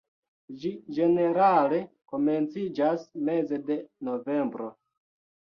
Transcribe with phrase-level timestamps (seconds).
[0.61, 1.81] Ĝi ĝenerale
[2.13, 3.79] komenciĝas meze de
[4.11, 4.73] novembro.